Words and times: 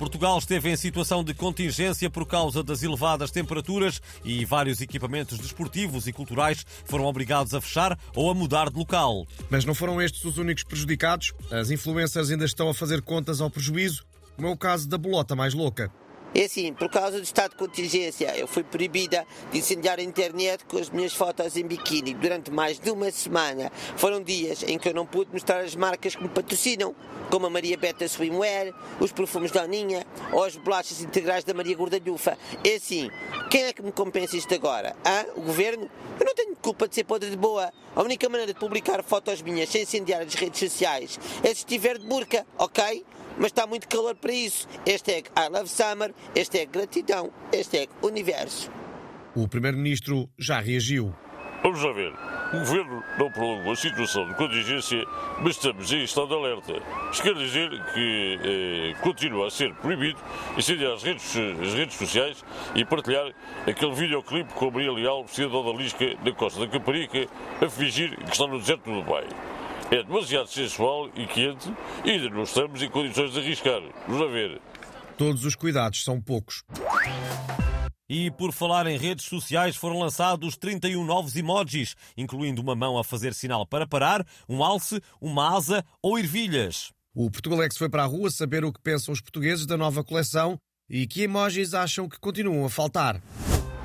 Portugal 0.00 0.38
esteve 0.38 0.70
em 0.70 0.76
situação 0.76 1.22
de 1.22 1.34
contingência 1.34 2.08
por 2.08 2.24
causa 2.24 2.62
das 2.62 2.82
elevadas 2.82 3.30
temperaturas 3.30 4.00
e 4.24 4.46
vários 4.46 4.80
equipamentos 4.80 5.38
desportivos 5.38 6.06
e 6.06 6.12
culturais 6.12 6.64
foram 6.86 7.04
obrigados 7.04 7.52
a 7.52 7.60
fechar 7.60 7.98
ou 8.16 8.30
a 8.30 8.34
mudar 8.34 8.70
de 8.70 8.78
local. 8.78 9.26
Mas 9.50 9.66
não 9.66 9.74
foram 9.74 10.00
estes 10.00 10.24
os 10.24 10.38
únicos 10.38 10.64
prejudicados. 10.64 11.34
As 11.50 11.70
influências 11.70 12.30
ainda 12.30 12.46
estão 12.46 12.70
a 12.70 12.74
fazer 12.74 13.02
contas 13.02 13.42
ao 13.42 13.50
prejuízo, 13.50 14.06
como 14.36 14.48
é 14.48 14.50
o 14.50 14.56
caso 14.56 14.88
da 14.88 14.96
bolota 14.96 15.36
mais 15.36 15.52
louca. 15.52 15.92
É 16.32 16.44
assim, 16.44 16.72
por 16.72 16.88
causa 16.88 17.18
do 17.18 17.24
estado 17.24 17.50
de 17.50 17.56
contingência, 17.56 18.36
eu 18.36 18.46
fui 18.46 18.62
proibida 18.62 19.26
de 19.50 19.58
incendiar 19.58 19.98
a 19.98 20.02
internet 20.02 20.64
com 20.64 20.78
as 20.78 20.88
minhas 20.88 21.12
fotos 21.12 21.56
em 21.56 21.66
biquíni 21.66 22.14
durante 22.14 22.52
mais 22.52 22.78
de 22.78 22.88
uma 22.88 23.10
semana. 23.10 23.72
Foram 23.96 24.22
dias 24.22 24.62
em 24.62 24.78
que 24.78 24.88
eu 24.88 24.94
não 24.94 25.04
pude 25.04 25.32
mostrar 25.32 25.58
as 25.58 25.74
marcas 25.74 26.14
que 26.14 26.22
me 26.22 26.28
patrocinam, 26.28 26.94
como 27.30 27.46
a 27.46 27.50
Maria 27.50 27.76
Beta 27.76 28.06
Swimwear, 28.06 28.72
os 29.00 29.10
perfumes 29.10 29.50
da 29.50 29.62
Aninha 29.62 30.06
ou 30.32 30.44
as 30.44 30.54
bolachas 30.54 31.00
integrais 31.00 31.42
da 31.42 31.52
Maria 31.52 31.76
Gordalhufa. 31.76 32.38
É 32.62 32.76
assim, 32.76 33.10
quem 33.50 33.64
é 33.64 33.72
que 33.72 33.82
me 33.82 33.90
compensa 33.90 34.36
isto 34.36 34.54
agora? 34.54 34.94
Hã? 35.04 35.26
O 35.34 35.42
governo? 35.42 35.90
Eu 36.18 36.26
não 36.26 36.34
tenho 36.34 36.54
culpa 36.54 36.86
de 36.86 36.94
ser 36.94 37.04
podre 37.04 37.28
de 37.28 37.36
boa. 37.36 37.72
A 37.96 38.02
única 38.02 38.28
maneira 38.28 38.52
de 38.52 38.58
publicar 38.58 39.02
fotos 39.02 39.42
minhas 39.42 39.68
sem 39.68 39.82
incendiar 39.82 40.22
as 40.22 40.34
redes 40.34 40.60
sociais 40.60 41.18
é 41.42 41.48
se 41.48 41.54
estiver 41.54 41.98
de 41.98 42.06
burca, 42.06 42.46
ok? 42.56 43.04
Mas 43.36 43.46
está 43.46 43.66
muito 43.66 43.88
calor 43.88 44.14
para 44.14 44.32
isso. 44.32 44.66
Hashtag 44.86 45.30
I 45.36 45.48
love 45.50 45.68
summer, 45.68 46.14
hashtag 46.34 46.66
gratidão, 46.66 47.30
hashtag 47.52 47.88
universo. 48.02 48.70
O 49.34 49.46
Primeiro-Ministro 49.46 50.28
já 50.38 50.60
reagiu. 50.60 51.14
Vamos 51.62 51.82
lá 51.82 51.92
ver. 51.92 52.12
O 52.52 52.58
Governo 52.58 53.04
não 53.18 53.30
prolongou 53.30 53.72
a 53.72 53.76
situação 53.76 54.26
de 54.26 54.34
contingência, 54.34 55.04
mas 55.40 55.56
estamos 55.56 55.92
em 55.92 56.02
estado 56.02 56.28
de 56.28 56.34
alerta. 56.34 56.72
Isto 57.12 57.22
quer 57.22 57.34
dizer 57.34 57.70
que 57.92 58.38
eh, 58.42 59.00
continua 59.02 59.46
a 59.46 59.50
ser 59.50 59.72
proibido 59.74 60.18
incendiar 60.56 60.94
as 60.94 61.02
redes, 61.02 61.36
as 61.36 61.74
redes 61.74 61.96
sociais 61.96 62.42
e 62.74 62.84
partilhar 62.84 63.32
aquele 63.68 63.94
videoclipe 63.94 64.52
com 64.54 64.68
a 64.68 64.70
Maria 64.70 64.90
Leal 64.90 65.22
vestida 65.22 65.48
de 65.48 65.54
odalisca 65.54 66.16
na 66.24 66.32
costa 66.32 66.60
da 66.60 66.66
Caparica 66.66 67.28
a 67.60 67.68
fingir 67.68 68.16
que 68.16 68.32
está 68.32 68.46
no 68.46 68.58
deserto 68.58 68.90
do 68.90 69.02
Dubai. 69.02 69.28
É 69.90 70.04
demasiado 70.04 70.46
sensual 70.46 71.08
e 71.16 71.26
quente 71.26 71.68
e 72.04 72.10
ainda 72.10 72.30
não 72.30 72.44
estamos 72.44 72.80
em 72.80 72.88
condições 72.88 73.32
de 73.32 73.40
arriscar. 73.40 73.82
Vamos 74.06 74.22
a 74.22 74.26
ver. 74.30 74.60
Todos 75.18 75.44
os 75.44 75.56
cuidados 75.56 76.04
são 76.04 76.20
poucos. 76.20 76.62
E 78.08 78.30
por 78.30 78.52
falar 78.52 78.86
em 78.86 78.96
redes 78.96 79.24
sociais, 79.24 79.74
foram 79.74 79.98
lançados 79.98 80.56
31 80.56 81.04
novos 81.04 81.34
emojis, 81.34 81.96
incluindo 82.16 82.62
uma 82.62 82.76
mão 82.76 82.98
a 82.98 83.04
fazer 83.04 83.34
sinal 83.34 83.66
para 83.66 83.86
parar, 83.86 84.24
um 84.48 84.62
alce, 84.62 85.00
uma 85.20 85.56
asa 85.56 85.84
ou 86.00 86.16
ervilhas. 86.16 86.92
O 87.12 87.28
Portugalex 87.28 87.76
foi 87.76 87.88
para 87.88 88.04
a 88.04 88.06
rua 88.06 88.30
saber 88.30 88.64
o 88.64 88.72
que 88.72 88.80
pensam 88.80 89.12
os 89.12 89.20
portugueses 89.20 89.66
da 89.66 89.76
nova 89.76 90.04
coleção 90.04 90.56
e 90.88 91.04
que 91.04 91.22
emojis 91.22 91.74
acham 91.74 92.08
que 92.08 92.18
continuam 92.20 92.64
a 92.64 92.70
faltar. 92.70 93.20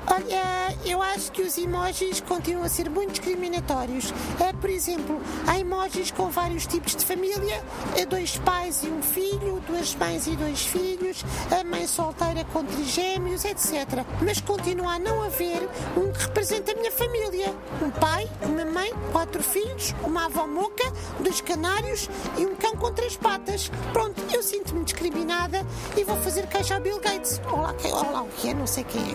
Olha, 0.08 0.74
eu 0.84 1.02
acho 1.02 1.32
que 1.32 1.42
os 1.42 1.58
emojis 1.58 2.20
continuam 2.20 2.64
a 2.64 2.68
ser 2.68 2.88
muito 2.88 3.12
discriminatórios. 3.12 4.12
É, 4.40 4.52
por 4.52 4.70
exemplo, 4.70 5.20
há 5.46 5.58
emojis 5.58 6.12
com 6.12 6.30
vários 6.30 6.64
tipos 6.66 6.94
de 6.94 7.04
família: 7.04 7.62
dois 8.08 8.38
pais 8.38 8.84
e 8.84 8.86
um 8.86 9.02
filho, 9.02 9.60
duas 9.66 9.94
mães 9.96 10.26
e 10.28 10.36
dois 10.36 10.64
filhos, 10.64 11.24
a 11.50 11.64
mãe 11.64 11.86
solteira 11.88 12.44
com 12.52 12.64
trigêmeos, 12.64 13.44
etc. 13.44 14.04
Mas 14.24 14.40
continua 14.40 14.94
a 14.94 14.98
não 14.98 15.22
haver 15.22 15.68
um 15.96 16.12
que 16.12 16.20
represente 16.20 16.70
a 16.70 16.75
minha 16.86 16.90
família: 16.92 17.54
um 17.82 17.90
pai, 17.90 18.28
uma 18.42 18.64
mãe, 18.64 18.92
quatro 19.12 19.42
filhos, 19.42 19.94
uma 20.04 20.26
avó 20.26 20.46
moca, 20.46 20.84
dois 21.20 21.40
canários 21.40 22.08
e 22.38 22.46
um 22.46 22.54
cão 22.54 22.76
com 22.76 22.92
três 22.92 23.16
patas. 23.16 23.70
Pronto, 23.92 24.22
eu 24.32 24.42
sinto-me 24.42 24.84
discriminada 24.84 25.64
e 25.96 26.04
vou 26.04 26.16
fazer 26.18 26.46
queixa 26.46 26.74
ao 26.74 26.80
Bill 26.80 27.00
Gates. 27.00 27.40
Olá, 27.50 27.74
olá, 27.92 28.22
o 28.22 28.28
que 28.28 28.50
é? 28.50 28.54
Não 28.54 28.66
sei 28.66 28.84
quem 28.84 29.02
é. 29.02 29.14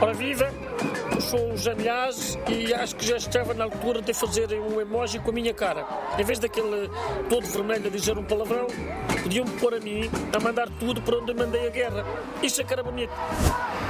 Ora 0.00 0.14
viva, 0.14 0.50
sou 1.20 1.56
Janilhaz 1.56 2.38
e 2.48 2.72
acho 2.72 2.96
que 2.96 3.06
já 3.06 3.16
estava 3.16 3.54
na 3.54 3.64
altura 3.64 4.00
de 4.00 4.12
fazer 4.12 4.48
um 4.60 4.80
emoji 4.80 5.18
com 5.18 5.30
a 5.30 5.34
minha 5.34 5.52
cara. 5.52 5.86
Em 6.18 6.24
vez 6.24 6.38
daquele 6.38 6.90
todo 7.28 7.46
vermelho 7.46 7.86
a 7.86 7.90
dizer 7.90 8.16
um 8.18 8.24
palavrão, 8.24 8.66
podiam-me 9.22 9.50
pôr 9.58 9.74
a 9.74 9.80
mim 9.80 10.10
a 10.34 10.40
mandar 10.40 10.68
tudo 10.78 11.00
para 11.02 11.18
onde 11.18 11.34
mandei 11.34 11.66
a 11.66 11.70
guerra. 11.70 12.04
Isso 12.42 12.60
é 12.60 12.64
que 12.64 12.72
era 12.72 12.82
bonito. 12.82 13.12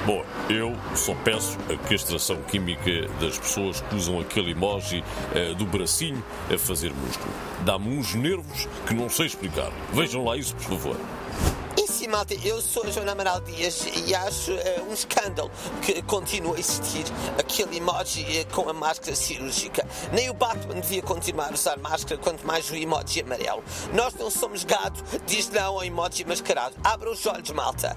Bom, 0.07 0.25
eu 0.49 0.75
só 0.95 1.15
peço 1.25 1.59
a 1.73 1.77
castração 1.89 2.37
química 2.43 3.07
das 3.21 3.39
pessoas 3.39 3.81
que 3.81 3.95
usam 3.95 4.21
aquele 4.21 4.53
emoji 4.53 5.05
uh, 5.35 5.55
do 5.55 5.67
bracinho 5.67 6.23
a 6.53 6.59
fazer 6.59 6.93
músculo. 6.93 7.33
Dá-me 7.65 7.99
uns 7.99 8.15
nervos 8.15 8.67
que 8.87 8.95
não 8.95 9.09
sei 9.09 9.27
explicar. 9.27 9.71
Vejam 9.93 10.25
lá 10.25 10.37
isso, 10.37 10.55
por 10.57 10.65
favor. 10.65 10.97
Sim, 12.01 12.09
malta, 12.09 12.33
eu 12.33 12.63
sou 12.63 12.91
Joana 12.91 13.13
Amaral 13.13 13.43
Dias 13.43 13.85
e 14.07 14.15
acho 14.15 14.53
uh, 14.53 14.89
um 14.89 14.95
escândalo 14.95 15.51
que 15.83 16.01
continua 16.01 16.57
a 16.57 16.59
existir 16.59 17.05
aquele 17.39 17.77
emoji 17.77 18.25
uh, 18.41 18.55
com 18.55 18.71
a 18.71 18.73
máscara 18.73 19.15
cirúrgica. 19.15 19.87
Nem 20.11 20.31
o 20.31 20.33
Batman 20.33 20.81
devia 20.81 21.03
continuar 21.03 21.51
a 21.51 21.53
usar 21.53 21.77
máscara, 21.77 22.19
quanto 22.19 22.47
mais 22.47 22.71
o 22.71 22.75
emoji 22.75 23.21
amarelo. 23.21 23.63
Nós 23.93 24.15
não 24.15 24.31
somos 24.31 24.65
gado, 24.65 24.99
diz 25.27 25.51
não 25.51 25.75
ao 25.75 25.85
emoji 25.85 26.25
mascarado. 26.25 26.75
Abra 26.83 27.11
os 27.11 27.27
olhos, 27.27 27.51
malta. 27.51 27.95